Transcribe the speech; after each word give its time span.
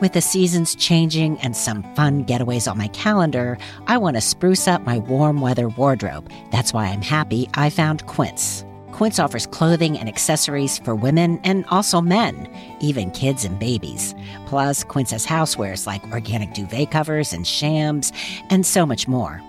With 0.00 0.12
the 0.12 0.20
seasons 0.20 0.74
changing 0.74 1.38
and 1.38 1.56
some 1.56 1.84
fun 1.94 2.24
getaways 2.24 2.68
on 2.68 2.76
my 2.76 2.88
calendar, 2.88 3.56
I 3.86 3.96
want 3.96 4.16
to 4.16 4.20
spruce 4.20 4.66
up 4.66 4.82
my 4.82 4.98
warm 4.98 5.40
weather 5.40 5.68
wardrobe. 5.68 6.28
That's 6.50 6.72
why 6.72 6.86
I'm 6.86 7.00
happy 7.00 7.48
I 7.54 7.70
found 7.70 8.04
Quince. 8.06 8.64
Quince 8.90 9.20
offers 9.20 9.46
clothing 9.46 9.96
and 9.96 10.08
accessories 10.08 10.78
for 10.78 10.96
women 10.96 11.38
and 11.44 11.64
also 11.66 12.00
men, 12.00 12.48
even 12.80 13.12
kids 13.12 13.44
and 13.44 13.56
babies. 13.60 14.16
Plus, 14.46 14.82
Quince 14.82 15.12
has 15.12 15.24
housewares 15.24 15.86
like 15.86 16.04
organic 16.08 16.54
duvet 16.54 16.90
covers 16.90 17.32
and 17.32 17.46
shams, 17.46 18.12
and 18.50 18.66
so 18.66 18.84
much 18.84 19.06
more. 19.06 19.40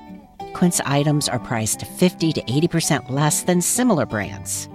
Quince 0.54 0.80
items 0.86 1.27
are 1.27 1.39
priced 1.39 1.86
50 1.86 2.34
to 2.34 2.41
80% 2.43 3.09
less 3.09 3.41
than 3.41 3.62
similar 3.62 4.05
brands. 4.05 4.70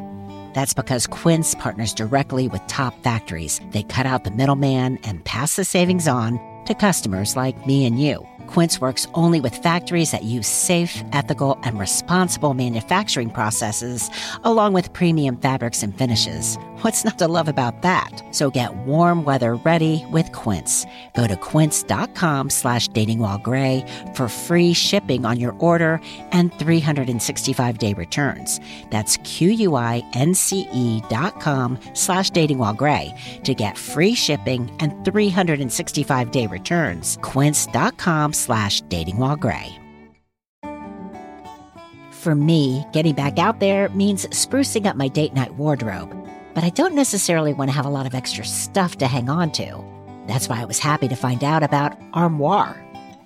That's 0.53 0.75
because 0.75 1.09
Quince 1.09 1.57
partners 1.57 1.93
directly 1.93 2.47
with 2.47 2.65
top 2.69 2.95
factories. 3.03 3.61
They 3.73 3.83
cut 3.83 4.07
out 4.07 4.23
the 4.23 4.31
middleman 4.31 4.99
and 4.99 5.25
pass 5.25 5.57
the 5.57 5.65
savings 5.65 6.07
on 6.07 6.39
to 6.71 6.75
customers 6.75 7.35
like 7.35 7.67
me 7.67 7.85
and 7.85 8.01
you. 8.01 8.27
Quince 8.47 8.81
works 8.81 9.07
only 9.15 9.41
with 9.41 9.55
factories 9.55 10.11
that 10.11 10.25
use 10.25 10.49
safe, 10.49 11.05
ethical, 11.13 11.57
and 11.63 11.79
responsible 11.79 12.53
manufacturing 12.53 13.31
processes, 13.31 14.11
along 14.43 14.73
with 14.73 14.93
premium 14.93 15.37
fabrics 15.37 15.85
and 15.85 15.97
finishes. 15.97 16.57
What's 16.83 17.05
not 17.05 17.19
to 17.19 17.29
love 17.29 17.47
about 17.47 17.83
that? 17.83 18.11
So 18.33 18.51
get 18.51 18.75
warm 18.75 19.25
weather 19.25 19.55
ready 19.57 20.05
with 20.11 20.33
Quince. 20.33 20.85
Go 21.15 21.29
to 21.29 21.37
quince.com 21.37 22.51
slash 22.51 22.89
datingwhilegray 22.89 24.17
for 24.17 24.29
free 24.29 24.73
shipping 24.73 25.25
on 25.25 25.39
your 25.39 25.55
order 25.59 26.01
and 26.33 26.53
365-day 26.55 27.95
returns. 27.95 28.59
That's 28.91 29.17
Q-U-I-N-C-E 29.19 31.03
dot 31.09 31.41
com 31.41 31.79
slash 31.93 32.31
datingwhilegray 32.31 33.43
to 33.45 33.55
get 33.55 33.79
free 33.79 34.15
shipping 34.15 34.75
and 34.81 34.93
365-day 35.05 36.47
returns. 36.47 36.60
quince.com 37.23 38.33
slash. 38.33 38.83
For 42.13 42.35
me, 42.35 42.85
getting 42.93 43.15
back 43.15 43.39
out 43.39 43.61
there 43.61 43.89
means 43.91 44.27
sprucing 44.27 44.87
up 44.87 44.97
my 44.97 45.09
date 45.09 45.33
night 45.33 45.55
wardrobe 45.55 46.15
but 46.55 46.65
I 46.65 46.71
don't 46.71 46.95
necessarily 46.95 47.53
want 47.53 47.71
to 47.71 47.77
have 47.77 47.87
a 47.87 47.91
lot 47.91 48.07
of 48.07 48.15
extra 48.15 48.45
stuff 48.45 48.97
to 48.99 49.07
hang 49.07 49.29
on 49.29 49.53
to. 49.53 49.83
That's 50.27 50.49
why 50.49 50.61
I 50.61 50.65
was 50.65 50.79
happy 50.79 51.09
to 51.09 51.17
find 51.17 51.43
out 51.43 51.63
about 51.63 51.97
Armoire. 52.13 52.77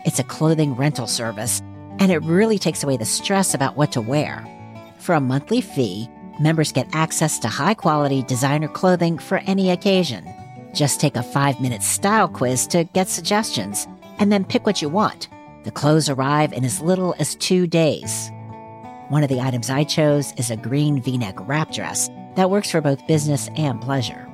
It's 0.05 0.19
a 0.19 0.25
clothing 0.25 0.75
rental 0.75 1.07
service, 1.07 1.61
and 1.99 2.13
it 2.13 2.23
really 2.23 2.59
takes 2.59 2.85
away 2.85 2.97
the 2.97 3.05
stress 3.05 3.55
about 3.55 3.77
what 3.77 3.93
to 3.93 4.01
wear. 4.01 4.47
For 4.99 5.15
a 5.15 5.21
monthly 5.21 5.61
fee, 5.61 6.09
members 6.39 6.73
get 6.73 6.95
access 6.95 7.39
to 7.41 7.49
high 7.49 7.75
quality 7.75 8.23
designer 8.23 8.69
clothing 8.69 9.19
for 9.19 9.39
any 9.39 9.71
occasion. 9.71 10.33
Just 10.75 11.01
take 11.01 11.17
a 11.17 11.23
five 11.23 11.61
minute 11.61 11.83
style 11.83 12.29
quiz 12.29 12.67
to 12.69 12.85
get 12.85 13.09
suggestions, 13.09 13.87
and 14.19 14.31
then 14.31 14.45
pick 14.45 14.67
what 14.67 14.83
you 14.83 14.89
want. 14.89 15.29
The 15.63 15.71
clothes 15.71 16.11
arrive 16.11 16.53
in 16.53 16.65
as 16.65 16.81
little 16.81 17.15
as 17.19 17.37
two 17.37 17.67
days. 17.67 18.31
One 19.09 19.23
of 19.23 19.29
the 19.29 19.41
items 19.41 19.71
I 19.71 19.85
chose 19.85 20.33
is 20.37 20.51
a 20.51 20.57
green 20.57 21.01
v 21.01 21.17
neck 21.17 21.37
wrap 21.49 21.73
dress 21.73 22.11
that 22.37 22.51
works 22.51 22.71
for 22.71 22.81
both 22.81 23.07
business 23.07 23.49
and 23.57 23.81
pleasure. 23.81 24.29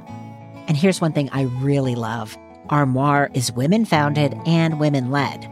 And 0.67 0.77
here's 0.77 1.01
one 1.01 1.13
thing 1.13 1.29
I 1.31 1.43
really 1.43 1.95
love 1.95 2.37
Armoire 2.71 3.31
is 3.35 3.53
women 3.53 3.85
founded 3.85 4.35
and 4.47 4.81
women 4.81 5.11
led. 5.11 5.51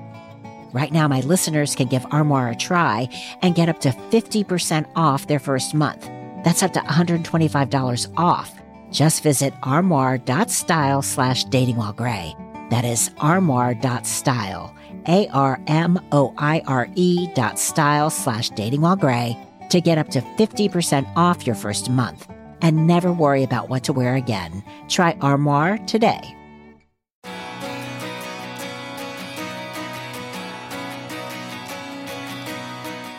Right 0.72 0.92
now, 0.92 1.08
my 1.08 1.20
listeners 1.20 1.74
can 1.74 1.88
give 1.88 2.06
Armoire 2.10 2.50
a 2.50 2.56
try 2.56 3.08
and 3.42 3.54
get 3.54 3.68
up 3.68 3.80
to 3.80 3.90
50% 3.90 4.86
off 4.96 5.26
their 5.26 5.38
first 5.38 5.74
month. 5.74 6.08
That's 6.44 6.62
up 6.62 6.72
to 6.74 6.80
$125 6.80 8.12
off. 8.16 8.52
Just 8.90 9.22
visit 9.22 9.54
armoire.style 9.62 11.02
slash 11.02 11.44
dating. 11.44 11.76
That 11.76 12.84
is 12.84 13.10
armoire.style, 13.18 14.74
A 15.06 15.28
R 15.28 15.60
M 15.66 15.98
O 16.12 16.34
I 16.38 16.62
R 16.66 16.88
E 16.94 17.28
dot 17.34 17.58
style 17.58 18.10
slash 18.10 18.50
dating 18.50 18.82
to 18.82 19.80
get 19.80 19.98
up 19.98 20.08
to 20.10 20.20
50% 20.20 21.06
off 21.16 21.46
your 21.46 21.56
first 21.56 21.90
month 21.90 22.26
and 22.62 22.86
never 22.86 23.12
worry 23.12 23.42
about 23.42 23.68
what 23.68 23.84
to 23.84 23.92
wear 23.92 24.14
again. 24.16 24.62
Try 24.88 25.16
Armoire 25.20 25.78
today. 25.86 26.34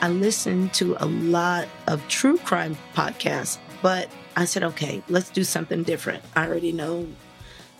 I 0.01 0.07
listen 0.07 0.69
to 0.69 0.95
a 0.99 1.05
lot 1.05 1.67
of 1.87 2.05
true 2.07 2.37
crime 2.37 2.77
podcasts, 2.95 3.57
but 3.81 4.09
I 4.35 4.45
said, 4.45 4.63
okay, 4.63 5.01
let's 5.09 5.29
do 5.29 5.43
something 5.43 5.83
different. 5.83 6.23
I 6.35 6.47
already 6.47 6.71
know 6.71 7.07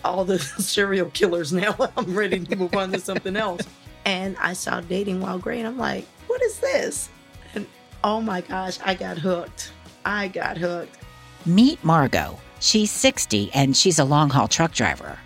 all 0.03 0.25
the 0.25 0.39
serial 0.59 1.09
killers 1.11 1.51
now. 1.51 1.75
I'm 1.97 2.15
ready 2.15 2.39
to 2.39 2.55
move 2.55 2.75
on 2.75 2.91
to 2.91 2.99
something 2.99 3.35
else. 3.35 3.61
And 4.05 4.37
I 4.37 4.53
saw 4.53 4.81
Dating 4.81 5.19
While 5.19 5.39
Gray, 5.39 5.59
and 5.59 5.67
I'm 5.67 5.77
like, 5.77 6.05
what 6.27 6.41
is 6.41 6.59
this? 6.59 7.09
And 7.53 7.65
oh 8.03 8.21
my 8.21 8.41
gosh, 8.41 8.79
I 8.83 8.95
got 8.95 9.17
hooked. 9.17 9.71
I 10.05 10.29
got 10.29 10.57
hooked. 10.57 10.97
Meet 11.45 11.83
Margot. 11.83 12.39
She's 12.59 12.91
60 12.91 13.51
and 13.53 13.75
she's 13.75 13.99
a 13.99 14.03
long 14.03 14.29
haul 14.29 14.47
truck 14.47 14.73
driver. 14.73 15.17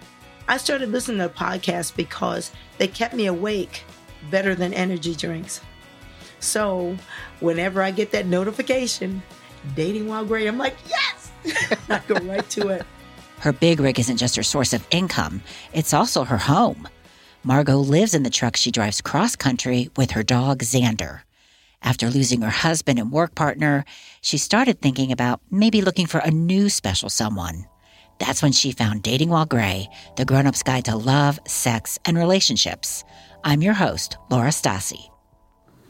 I 0.47 0.57
started 0.57 0.89
listening 0.91 1.19
to 1.19 1.29
podcasts 1.29 1.95
because 1.95 2.51
they 2.77 2.87
kept 2.87 3.13
me 3.13 3.25
awake 3.25 3.83
better 4.29 4.55
than 4.55 4.73
energy 4.73 5.15
drinks. 5.15 5.61
So 6.39 6.97
whenever 7.39 7.81
I 7.81 7.91
get 7.91 8.11
that 8.11 8.25
notification, 8.25 9.23
dating 9.75 10.07
while 10.07 10.25
gray, 10.25 10.47
I'm 10.47 10.57
like, 10.57 10.75
yes! 10.87 11.31
I 11.89 12.01
go 12.07 12.15
right 12.25 12.47
to 12.51 12.69
it. 12.69 12.85
Her 13.39 13.51
big 13.51 13.79
rig 13.79 13.99
isn't 13.99 14.17
just 14.17 14.35
her 14.35 14.43
source 14.43 14.73
of 14.73 14.87
income, 14.91 15.41
it's 15.73 15.93
also 15.93 16.23
her 16.23 16.37
home. 16.37 16.87
Margot 17.43 17.77
lives 17.77 18.13
in 18.13 18.23
the 18.23 18.29
truck 18.29 18.55
she 18.55 18.71
drives 18.71 19.01
cross 19.01 19.35
country 19.35 19.89
with 19.97 20.11
her 20.11 20.23
dog, 20.23 20.59
Xander. 20.59 21.21
After 21.81 22.09
losing 22.09 22.41
her 22.41 22.49
husband 22.49 22.99
and 22.99 23.11
work 23.11 23.35
partner, 23.35 23.83
she 24.21 24.37
started 24.37 24.79
thinking 24.79 25.11
about 25.11 25.41
maybe 25.51 25.81
looking 25.81 26.07
for 26.07 26.19
a 26.19 26.31
new 26.31 26.69
special 26.69 27.09
someone. 27.09 27.65
That's 28.19 28.41
when 28.41 28.53
she 28.53 28.71
found 28.71 29.03
Dating 29.03 29.29
While 29.29 29.45
Gray, 29.45 29.89
the 30.15 30.23
grown 30.23 30.47
up's 30.47 30.63
guide 30.63 30.85
to 30.85 30.95
love, 30.95 31.39
sex, 31.45 31.99
and 32.05 32.17
relationships. 32.17 33.03
I'm 33.43 33.61
your 33.61 33.73
host, 33.73 34.17
Laura 34.29 34.49
Stassi. 34.49 35.12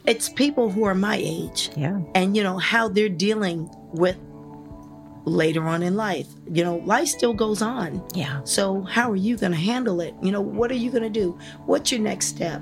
It's 0.06 0.28
people 0.28 0.70
who 0.70 0.84
are 0.84 0.94
my 0.94 1.16
age. 1.16 1.70
Yeah. 1.76 2.00
And, 2.14 2.36
you 2.36 2.42
know, 2.42 2.58
how 2.58 2.88
they're 2.88 3.08
dealing 3.08 3.70
with 3.92 4.16
later 5.24 5.66
on 5.66 5.82
in 5.82 5.96
life. 5.96 6.26
You 6.50 6.62
know, 6.62 6.76
life 6.76 7.08
still 7.08 7.32
goes 7.32 7.62
on. 7.62 8.06
Yeah. 8.14 8.42
So, 8.44 8.82
how 8.82 9.10
are 9.10 9.16
you 9.16 9.38
going 9.38 9.52
to 9.52 9.58
handle 9.58 10.02
it? 10.02 10.14
You 10.22 10.30
know, 10.30 10.42
what 10.42 10.70
are 10.70 10.76
you 10.76 10.90
going 10.90 11.04
to 11.04 11.10
do? 11.10 11.38
What's 11.64 11.90
your 11.90 12.02
next 12.02 12.26
step? 12.26 12.60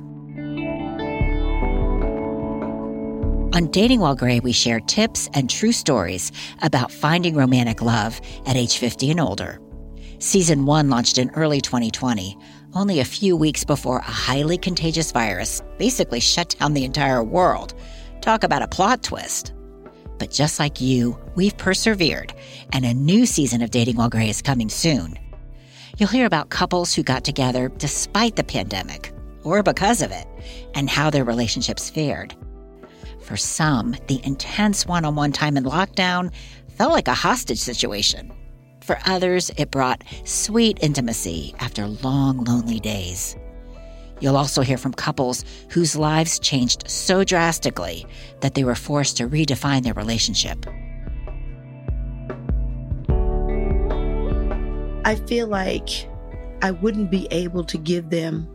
On 3.54 3.68
Dating 3.70 4.00
While 4.00 4.14
Gray, 4.14 4.40
we 4.40 4.52
share 4.52 4.80
tips 4.80 5.28
and 5.34 5.50
true 5.50 5.72
stories 5.72 6.30
about 6.62 6.92
finding 6.92 7.34
romantic 7.34 7.82
love 7.82 8.20
at 8.46 8.56
age 8.56 8.78
50 8.78 9.10
and 9.10 9.20
older. 9.20 9.60
Season 10.20 10.64
1 10.64 10.88
launched 10.88 11.18
in 11.18 11.30
early 11.30 11.60
2020, 11.60 12.38
only 12.74 13.00
a 13.00 13.04
few 13.04 13.36
weeks 13.36 13.64
before 13.64 13.98
a 13.98 14.02
highly 14.02 14.56
contagious 14.56 15.12
virus 15.12 15.62
basically 15.78 16.20
shut 16.20 16.56
down 16.58 16.74
the 16.74 16.84
entire 16.84 17.22
world. 17.22 17.74
Talk 18.20 18.44
about 18.44 18.62
a 18.62 18.68
plot 18.68 19.02
twist. 19.02 19.52
But 20.18 20.30
just 20.30 20.58
like 20.58 20.80
you, 20.80 21.18
we've 21.34 21.56
persevered, 21.56 22.32
and 22.72 22.84
a 22.84 22.94
new 22.94 23.26
season 23.26 23.62
of 23.62 23.70
Dating 23.70 23.96
While 23.96 24.08
Gray 24.08 24.28
is 24.28 24.42
coming 24.42 24.68
soon. 24.68 25.18
You'll 25.98 26.08
hear 26.08 26.26
about 26.26 26.50
couples 26.50 26.94
who 26.94 27.02
got 27.02 27.24
together 27.24 27.68
despite 27.76 28.36
the 28.36 28.44
pandemic, 28.44 29.12
or 29.42 29.62
because 29.62 30.00
of 30.00 30.10
it, 30.12 30.26
and 30.74 30.88
how 30.88 31.10
their 31.10 31.24
relationships 31.24 31.90
fared. 31.90 32.34
For 33.20 33.36
some, 33.36 33.96
the 34.06 34.20
intense 34.24 34.86
one 34.86 35.04
on 35.04 35.14
one 35.14 35.32
time 35.32 35.56
in 35.56 35.64
lockdown 35.64 36.32
felt 36.76 36.92
like 36.92 37.08
a 37.08 37.14
hostage 37.14 37.58
situation. 37.58 38.32
For 38.92 39.00
others, 39.06 39.50
it 39.56 39.70
brought 39.70 40.04
sweet 40.24 40.76
intimacy 40.82 41.54
after 41.60 41.86
long, 41.86 42.44
lonely 42.44 42.78
days. 42.78 43.34
You'll 44.20 44.36
also 44.36 44.60
hear 44.60 44.76
from 44.76 44.92
couples 44.92 45.46
whose 45.70 45.96
lives 45.96 46.38
changed 46.38 46.90
so 46.90 47.24
drastically 47.24 48.04
that 48.40 48.52
they 48.52 48.64
were 48.64 48.74
forced 48.74 49.16
to 49.16 49.26
redefine 49.26 49.82
their 49.82 49.94
relationship. 49.94 50.66
I 55.06 55.14
feel 55.26 55.46
like 55.46 55.88
I 56.60 56.72
wouldn't 56.72 57.10
be 57.10 57.28
able 57.30 57.64
to 57.64 57.78
give 57.78 58.10
them 58.10 58.46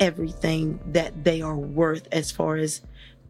everything 0.00 0.80
that 0.86 1.22
they 1.22 1.42
are 1.42 1.56
worth 1.56 2.08
as 2.10 2.32
far 2.32 2.56
as 2.56 2.80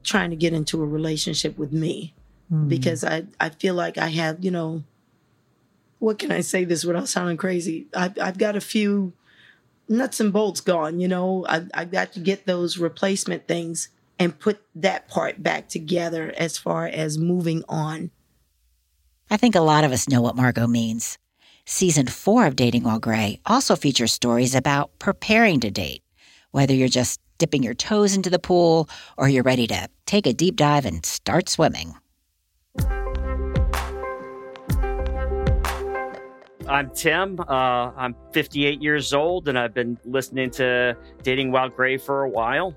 trying 0.05 0.31
to 0.31 0.37
get 0.37 0.55
into 0.55 0.83
a 0.83 0.87
relationship 0.87 1.59
with 1.59 1.75
me 1.75 2.15
mm. 2.51 2.67
because 2.67 3.05
I, 3.05 3.25
I 3.39 3.51
feel 3.51 3.75
like 3.75 3.99
I 3.99 4.09
have, 4.09 4.43
you 4.43 4.51
know, 4.51 4.85
what 6.05 6.19
can 6.19 6.31
I 6.31 6.43
say 6.43 6.65
this 6.65 6.85
without 6.85 7.09
sounding 7.09 7.39
crazy? 7.39 7.87
I've, 7.95 8.19
I've 8.21 8.39
got 8.39 8.57
a 8.57 8.61
few 8.61 9.15
nuts 9.89 10.21
and 10.21 10.33
bolts 10.33 10.61
gone, 10.61 11.01
you 11.01 11.09
know, 11.09 11.47
I've, 11.49 11.71
I've 11.73 11.91
got 11.91 12.13
to 12.13 12.21
get 12.21 12.47
those 12.47 12.79
replacement 12.79 13.49
things 13.49 13.89
and 14.19 14.39
put 14.39 14.61
that 14.75 15.09
part 15.09 15.43
back 15.43 15.69
together 15.69 16.33
as 16.37 16.59
far 16.59 16.87
as 16.87 17.19
moving 17.19 17.65
on. 17.69 18.11
I 19.31 19.39
think 19.39 19.55
a 19.55 19.61
lot 19.61 19.85
of 19.85 19.93
us 19.93 20.09
know 20.09 20.21
what 20.21 20.37
Margot 20.37 20.67
means. 20.67 21.19
Season 21.65 22.07
4 22.07 22.47
of 22.47 22.57
Dating 22.57 22.83
While 22.83 22.99
Gray 22.99 23.41
also 23.47 23.75
features 23.75 24.13
stories 24.13 24.55
about 24.55 24.99
preparing 24.99 25.61
to 25.61 25.71
date, 25.71 26.03
whether 26.51 26.75
you're 26.75 26.89
just 26.89 27.19
dipping 27.39 27.63
your 27.63 27.75
toes 27.75 28.15
into 28.15 28.29
the 28.29 28.39
pool 28.39 28.89
or 29.17 29.29
you're 29.29 29.43
ready 29.43 29.67
to 29.69 29.89
take 30.05 30.27
a 30.27 30.35
deep 30.35 30.57
dive 30.57 30.85
and 30.85 31.05
start 31.05 31.49
swimming. 31.49 31.95
I'm 36.69 36.91
Tim. 36.91 37.39
Uh, 37.41 37.93
I'm 37.97 38.17
58 38.33 38.81
years 38.81 39.13
old, 39.13 39.49
and 39.49 39.59
I've 39.59 39.75
been 39.75 39.99
listening 40.05 40.51
to 40.53 40.97
Dating 41.23 41.53
While 41.53 41.69
Gray 41.69 41.97
for 41.99 42.23
a 42.23 42.29
while. 42.29 42.75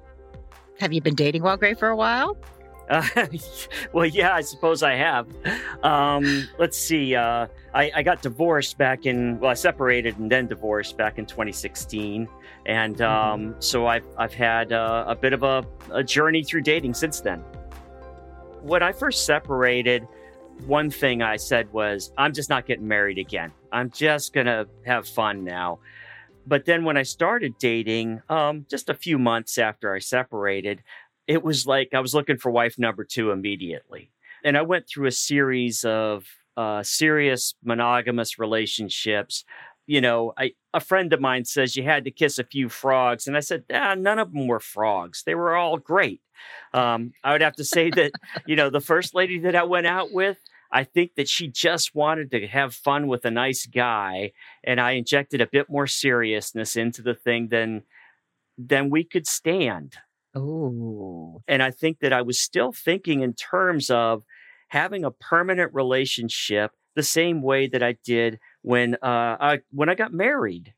Have 0.79 0.93
you 0.93 1.01
been 1.01 1.15
dating 1.15 1.41
while 1.41 1.57
gray 1.57 1.73
for 1.73 1.89
a 1.89 1.95
while? 1.95 2.37
Uh, 2.89 3.03
well, 3.93 4.05
yeah, 4.05 4.33
I 4.33 4.41
suppose 4.41 4.83
I 4.83 4.93
have. 4.93 5.27
Um, 5.83 6.47
let's 6.59 6.77
see. 6.77 7.15
Uh, 7.15 7.47
I, 7.73 7.91
I, 7.95 8.03
got 8.03 8.21
divorced 8.21 8.77
back 8.77 9.05
in, 9.05 9.39
well, 9.39 9.51
I 9.51 9.55
separated 9.55 10.17
and 10.19 10.31
then 10.31 10.47
divorced 10.47 10.95
back 10.97 11.17
in 11.17 11.25
2016. 11.25 12.27
And 12.65 13.01
um, 13.01 13.41
mm-hmm. 13.41 13.59
so 13.59 13.87
I've, 13.87 14.05
I've 14.17 14.33
had 14.33 14.71
uh, 14.71 15.05
a 15.07 15.15
bit 15.15 15.33
of 15.33 15.43
a, 15.43 15.65
a 15.91 16.03
journey 16.03 16.43
through 16.43 16.61
dating 16.61 16.93
since 16.93 17.19
then. 17.19 17.39
When 18.61 18.83
I 18.83 18.91
first 18.91 19.25
separated, 19.25 20.07
one 20.65 20.89
thing 20.89 21.21
I 21.21 21.37
said 21.37 21.71
was, 21.71 22.11
I'm 22.17 22.33
just 22.33 22.49
not 22.49 22.65
getting 22.65 22.87
married 22.87 23.17
again. 23.17 23.51
I'm 23.71 23.89
just 23.91 24.33
going 24.33 24.47
to 24.47 24.67
have 24.85 25.07
fun 25.07 25.43
now. 25.43 25.79
But 26.45 26.65
then 26.65 26.85
when 26.85 26.97
I 26.97 27.03
started 27.03 27.57
dating, 27.57 28.21
um, 28.29 28.65
just 28.69 28.89
a 28.89 28.93
few 28.93 29.17
months 29.17 29.57
after 29.57 29.93
I 29.93 29.99
separated, 29.99 30.81
it 31.27 31.43
was 31.43 31.67
like 31.67 31.89
I 31.93 31.99
was 31.99 32.13
looking 32.13 32.37
for 32.37 32.51
wife 32.51 32.79
number 32.79 33.03
two 33.03 33.31
immediately. 33.31 34.11
And 34.43 34.57
I 34.57 34.61
went 34.61 34.87
through 34.87 35.07
a 35.07 35.11
series 35.11 35.83
of 35.83 36.25
uh, 36.55 36.83
serious 36.83 37.53
monogamous 37.63 38.39
relationships. 38.39 39.43
You 39.87 40.01
know, 40.01 40.33
I, 40.37 40.53
a 40.73 40.79
friend 40.79 41.11
of 41.13 41.19
mine 41.19 41.45
says 41.45 41.75
you 41.75 41.83
had 41.83 42.05
to 42.05 42.11
kiss 42.11 42.39
a 42.39 42.43
few 42.43 42.69
frogs. 42.69 43.27
And 43.27 43.35
I 43.35 43.41
said, 43.41 43.63
ah, 43.73 43.95
none 43.95 44.19
of 44.19 44.31
them 44.31 44.47
were 44.47 44.59
frogs. 44.59 45.23
They 45.25 45.35
were 45.35 45.55
all 45.55 45.77
great. 45.77 46.21
Um, 46.73 47.11
I 47.23 47.31
would 47.33 47.41
have 47.41 47.55
to 47.55 47.63
say 47.63 47.89
that, 47.91 48.11
you 48.45 48.55
know, 48.55 48.69
the 48.69 48.81
first 48.81 49.15
lady 49.15 49.39
that 49.39 49.55
I 49.55 49.63
went 49.63 49.87
out 49.87 50.11
with, 50.11 50.37
I 50.71 50.83
think 50.83 51.15
that 51.15 51.29
she 51.29 51.47
just 51.47 51.95
wanted 51.95 52.31
to 52.31 52.47
have 52.47 52.73
fun 52.73 53.07
with 53.07 53.25
a 53.25 53.31
nice 53.31 53.65
guy, 53.65 54.33
and 54.63 54.81
I 54.81 54.91
injected 54.91 55.41
a 55.41 55.47
bit 55.47 55.69
more 55.69 55.87
seriousness 55.87 56.75
into 56.75 57.01
the 57.01 57.15
thing 57.15 57.47
than 57.49 57.83
than 58.57 58.89
we 58.89 59.03
could 59.03 59.27
stand. 59.27 59.95
Oh. 60.35 61.41
And 61.47 61.63
I 61.63 61.71
think 61.71 61.99
that 61.99 62.13
I 62.13 62.21
was 62.21 62.39
still 62.39 62.71
thinking 62.71 63.21
in 63.21 63.33
terms 63.33 63.89
of 63.89 64.23
having 64.69 65.05
a 65.05 65.11
permanent 65.11 65.73
relationship 65.73 66.71
the 66.95 67.03
same 67.03 67.41
way 67.41 67.67
that 67.67 67.83
I 67.83 67.95
did 68.03 68.39
when 68.61 68.95
uh, 68.95 69.37
I 69.39 69.59
when 69.71 69.89
I 69.89 69.95
got 69.95 70.11
married. 70.11 70.73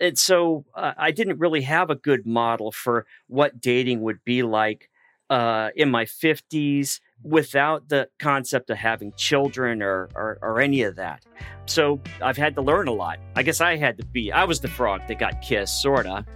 And 0.00 0.18
so 0.18 0.64
uh, 0.74 0.94
I 0.98 1.12
didn't 1.12 1.38
really 1.38 1.62
have 1.62 1.88
a 1.88 1.94
good 1.94 2.26
model 2.26 2.72
for 2.72 3.06
what 3.28 3.60
dating 3.60 4.02
would 4.02 4.24
be 4.24 4.42
like 4.42 4.90
uh, 5.32 5.70
in 5.74 5.90
my 5.90 6.04
50s 6.04 7.00
without 7.22 7.88
the 7.88 8.06
concept 8.18 8.68
of 8.68 8.76
having 8.76 9.14
children 9.16 9.80
or, 9.80 10.10
or, 10.14 10.38
or 10.42 10.60
any 10.60 10.82
of 10.82 10.96
that. 10.96 11.24
So 11.64 12.02
I've 12.20 12.36
had 12.36 12.54
to 12.56 12.60
learn 12.60 12.86
a 12.86 12.92
lot. 12.92 13.18
I 13.34 13.42
guess 13.42 13.62
I 13.62 13.76
had 13.76 13.96
to 13.96 14.04
be, 14.04 14.30
I 14.30 14.44
was 14.44 14.60
the 14.60 14.68
frog 14.68 15.00
that 15.08 15.18
got 15.18 15.40
kissed, 15.40 15.80
sorta. 15.80 16.26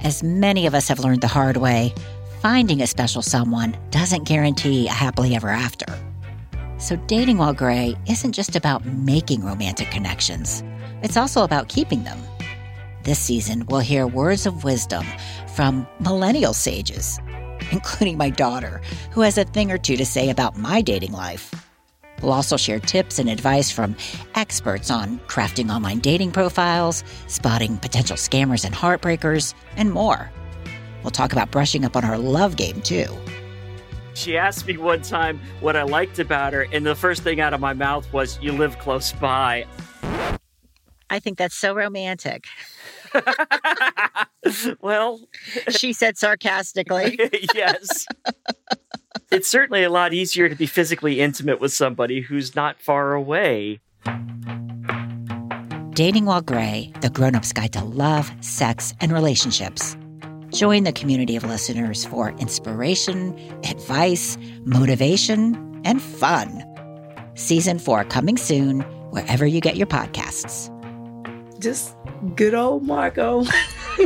As 0.00 0.22
many 0.22 0.66
of 0.66 0.74
us 0.74 0.86
have 0.88 0.98
learned 0.98 1.22
the 1.22 1.28
hard 1.28 1.56
way, 1.56 1.94
finding 2.42 2.82
a 2.82 2.86
special 2.86 3.22
someone 3.22 3.74
doesn't 3.88 4.24
guarantee 4.24 4.86
a 4.88 4.92
happily 4.92 5.34
ever 5.34 5.48
after. 5.48 5.86
So, 6.76 6.96
dating 6.96 7.38
while 7.38 7.54
gray 7.54 7.94
isn't 8.06 8.32
just 8.32 8.54
about 8.56 8.84
making 8.84 9.44
romantic 9.44 9.90
connections, 9.90 10.62
it's 11.02 11.16
also 11.16 11.44
about 11.44 11.68
keeping 11.68 12.04
them. 12.04 12.18
This 13.02 13.18
season, 13.18 13.66
we'll 13.68 13.80
hear 13.80 14.06
words 14.06 14.46
of 14.46 14.64
wisdom 14.64 15.06
from 15.54 15.86
millennial 16.00 16.54
sages 16.54 17.18
including 17.72 18.16
my 18.16 18.30
daughter, 18.30 18.80
who 19.12 19.22
has 19.22 19.38
a 19.38 19.44
thing 19.44 19.70
or 19.70 19.78
two 19.78 19.96
to 19.96 20.06
say 20.06 20.30
about 20.30 20.56
my 20.56 20.80
dating 20.80 21.12
life. 21.12 21.52
We'll 22.22 22.32
also 22.32 22.56
share 22.56 22.80
tips 22.80 23.18
and 23.18 23.30
advice 23.30 23.70
from 23.70 23.96
experts 24.34 24.90
on 24.90 25.18
crafting 25.20 25.74
online 25.74 26.00
dating 26.00 26.32
profiles, 26.32 27.02
spotting 27.26 27.78
potential 27.78 28.16
scammers 28.16 28.64
and 28.64 28.74
heartbreakers, 28.74 29.54
and 29.76 29.90
more. 29.90 30.30
We'll 31.02 31.10
talk 31.10 31.32
about 31.32 31.50
brushing 31.50 31.84
up 31.84 31.96
on 31.96 32.04
our 32.04 32.18
love 32.18 32.56
game, 32.56 32.82
too. 32.82 33.06
She 34.12 34.36
asked 34.36 34.66
me 34.66 34.76
one 34.76 35.00
time 35.00 35.40
what 35.60 35.76
I 35.76 35.82
liked 35.82 36.18
about 36.18 36.52
her, 36.52 36.66
and 36.72 36.84
the 36.84 36.94
first 36.94 37.22
thing 37.22 37.40
out 37.40 37.54
of 37.54 37.60
my 37.60 37.72
mouth 37.72 38.12
was, 38.12 38.38
You 38.42 38.52
live 38.52 38.78
close 38.78 39.12
by. 39.12 39.66
I 41.08 41.18
think 41.18 41.38
that's 41.38 41.56
so 41.56 41.74
romantic. 41.74 42.46
well, 44.80 45.20
she 45.68 45.92
said 45.92 46.16
sarcastically. 46.16 47.18
yes. 47.54 48.06
it's 49.30 49.48
certainly 49.48 49.84
a 49.84 49.90
lot 49.90 50.12
easier 50.12 50.48
to 50.48 50.54
be 50.54 50.66
physically 50.66 51.20
intimate 51.20 51.60
with 51.60 51.72
somebody 51.72 52.20
who's 52.20 52.54
not 52.54 52.80
far 52.80 53.14
away. 53.14 53.80
Dating 55.90 56.24
While 56.24 56.42
Gray, 56.42 56.92
the 57.00 57.10
grown 57.10 57.34
up's 57.34 57.52
guide 57.52 57.72
to 57.74 57.84
love, 57.84 58.32
sex, 58.40 58.94
and 59.00 59.12
relationships. 59.12 59.96
Join 60.52 60.84
the 60.84 60.92
community 60.92 61.36
of 61.36 61.44
listeners 61.44 62.04
for 62.04 62.30
inspiration, 62.38 63.38
advice, 63.64 64.36
motivation, 64.64 65.80
and 65.84 66.00
fun. 66.00 66.64
Season 67.34 67.78
4 67.78 68.04
coming 68.04 68.36
soon, 68.36 68.80
wherever 69.10 69.46
you 69.46 69.60
get 69.60 69.76
your 69.76 69.86
podcasts. 69.86 70.70
Just 71.60 71.94
good 72.34 72.54
old 72.54 72.82
Margot. 72.82 73.44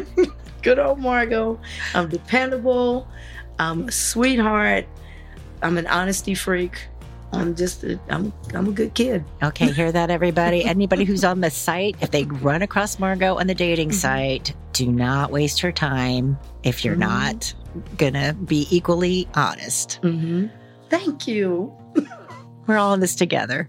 good 0.63 0.79
old 0.79 0.99
Margot. 0.99 1.59
I'm 1.95 2.09
dependable. 2.09 3.09
I'm 3.59 3.89
a 3.89 3.93
sweetheart. 3.93 4.87
I'm 5.63 5.79
an 5.79 5.87
honesty 5.87 6.35
freak. 6.35 6.89
I'm 7.33 7.55
just 7.55 7.85
a, 7.85 7.99
I'm 8.09 8.33
I'm 8.55 8.69
a 8.69 8.73
good 8.73 8.95
kid. 8.95 9.25
Okay, 9.43 9.71
hear 9.71 9.91
that 9.93 10.11
everybody? 10.11 10.65
Anybody 10.65 11.05
who's 11.05 11.25
on 11.25 11.41
the 11.41 11.51
site, 11.51 11.97
if 12.01 12.11
they 12.11 12.25
run 12.25 12.63
across 12.63 12.99
Margot 12.99 13.37
on 13.37 13.47
the 13.47 13.55
dating 13.55 13.91
mm-hmm. 13.91 13.99
site, 13.99 14.55
do 14.73 14.91
not 14.91 15.31
waste 15.31 15.61
her 15.61 15.73
time 15.73 16.39
if 16.63 16.85
you're 16.85 16.95
mm-hmm. 16.95 17.01
not 17.01 17.55
gonna 17.97 18.35
be 18.35 18.67
equally 18.71 19.29
honest. 19.35 20.01
Mm-hmm. 20.03 20.47
Thank 20.91 21.27
you. 21.27 21.73
We're 22.67 22.79
all 22.79 22.95
in 22.95 23.01
this 23.01 23.15
together. 23.15 23.69